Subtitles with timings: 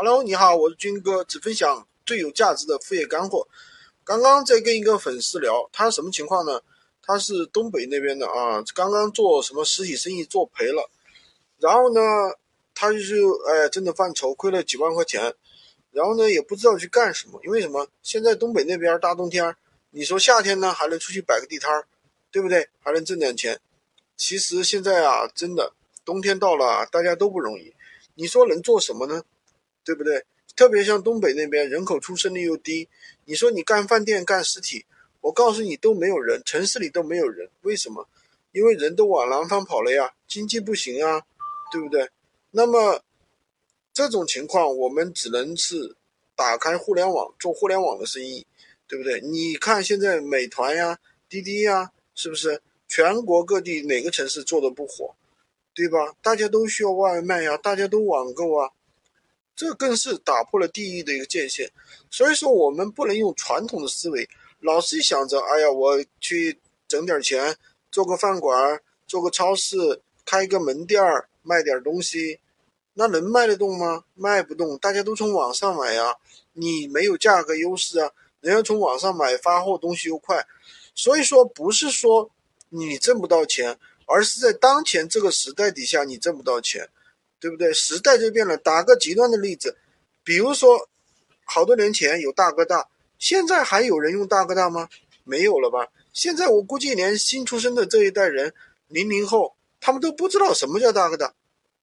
[0.00, 3.48] Hello，你好，我是军哥，只分享最有价值的副业干货。
[4.04, 6.62] 刚刚在跟一个粉丝聊，他什么情况呢？
[7.02, 10.88] 他是东北那边的啊，刚刚做什么实体生意做赔了，
[11.58, 12.00] 然后呢，
[12.76, 13.16] 他就是
[13.48, 15.34] 哎，真的犯愁，亏了几万块钱，
[15.90, 17.88] 然后呢，也不知道去干什么，因为什么？
[18.00, 19.52] 现在东北那边大冬天，
[19.90, 21.88] 你说夏天呢还能出去摆个地摊儿，
[22.30, 22.68] 对不对？
[22.78, 23.58] 还能挣点钱。
[24.16, 25.72] 其实现在啊，真的
[26.04, 27.74] 冬天到了，大家都不容易。
[28.14, 29.24] 你说能做什么呢？
[29.88, 30.22] 对不对？
[30.54, 32.86] 特别像东北那边，人口出生率又低，
[33.24, 34.84] 你说你干饭店、干实体，
[35.22, 37.48] 我告诉你都没有人，城市里都没有人。
[37.62, 38.06] 为什么？
[38.52, 41.22] 因为人都往南方跑了呀，经济不行啊，
[41.72, 42.10] 对不对？
[42.50, 43.02] 那么
[43.94, 45.96] 这种情况，我们只能是
[46.36, 48.46] 打开互联网做互联网的生意，
[48.86, 49.22] 对不对？
[49.22, 50.98] 你看现在美团呀、
[51.30, 55.14] 滴滴呀，是不是全国各地哪个城市做的不火，
[55.72, 56.14] 对吧？
[56.20, 58.68] 大家都需要外卖呀，大家都网购啊。
[59.58, 61.68] 这更是打破了地域的一个界限，
[62.12, 64.28] 所以说我们不能用传统的思维，
[64.60, 67.56] 老是想着，哎呀，我去整点钱，
[67.90, 72.38] 做个饭馆，做个超市，开个门店儿，卖点东西，
[72.94, 74.04] 那能卖得动吗？
[74.14, 76.14] 卖不动，大家都从网上买呀，
[76.52, 80.46] 你没有价格优势啊，人家从网上买，发货东西又快，
[80.94, 82.30] 所以说不是说
[82.68, 86.88] 你挣不到钱，而是在当前这个时代底下，你挣不到钱。
[87.40, 87.72] 对不对？
[87.72, 88.56] 时代就变了。
[88.56, 89.76] 打个极端的例子，
[90.24, 90.88] 比如说，
[91.44, 94.88] 好多年前有大哥大，现在还有人用大哥大吗？
[95.24, 95.88] 没有了吧？
[96.12, 98.52] 现在我估计连新出生的这一代人，
[98.88, 101.34] 零零后，他们都不知道什么叫大哥大，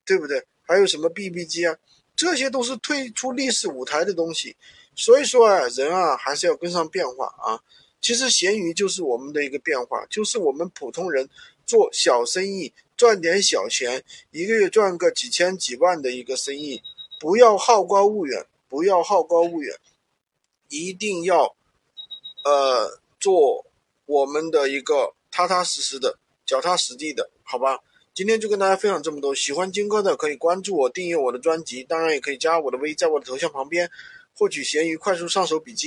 [0.06, 0.46] 对不对？
[0.64, 1.78] 还有什么 BB 机啊？
[2.16, 4.56] 这些都是退出历史舞台的东西。
[4.96, 7.60] 所以说啊，人啊，还是要跟上变化啊。
[8.02, 11.30] 其实闲鱼就是我们的一个变化，就是我们普通人
[11.66, 12.74] 做小生意。
[12.98, 16.82] 赚点小钱，一个月赚个几千几万的一个生意，
[17.20, 19.76] 不要好高骛远，不要好高骛远，
[20.70, 21.56] 一定要，
[22.44, 23.66] 呃，做
[24.06, 27.80] 我们的一个踏踏实实的、脚踏实地的，好吧？
[28.14, 33.92] 今天就跟大家分享这么多，喜欢金哥的可以关注我、订阅我的专辑，当然也可以加我的微，在我的头像旁边
[34.34, 35.84] 获取闲鱼快速上手笔记。